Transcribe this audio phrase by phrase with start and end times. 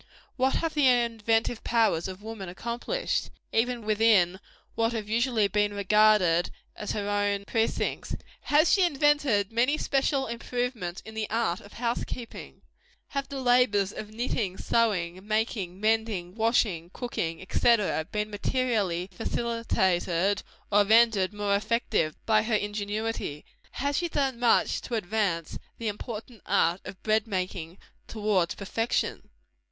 [0.35, 4.39] What have the inventive powers of woman accomplished, even within
[4.73, 8.15] what have been usually regarded as her own precincts?
[8.45, 12.63] Has she invented many special improvements in the art of house keeping?
[13.09, 17.75] Have the labors of knitting, sewing, making, mending, washing, cooking, &c.,
[18.11, 20.41] been materially facilitated,
[20.71, 23.45] or rendered more effective, by her ingenuity?
[23.73, 27.77] Has she done much to advance the important art of bread making
[28.07, 29.29] towards perfection?